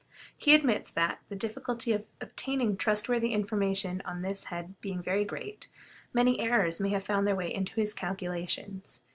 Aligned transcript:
He 0.35 0.55
admits 0.55 0.89
that, 0.89 1.19
the 1.29 1.35
difficulty 1.35 1.93
of 1.93 2.07
obtaining 2.19 2.75
trustworthy 2.75 3.33
information 3.33 4.01
on 4.03 4.23
this 4.23 4.45
head 4.45 4.73
being 4.81 4.99
very 4.99 5.23
great, 5.23 5.67
many 6.11 6.39
errors 6.39 6.79
may 6.79 6.89
have 6.89 7.03
found 7.03 7.27
their 7.27 7.35
way 7.35 7.53
into 7.53 7.75
his 7.75 7.93
calculations. 7.93 9.01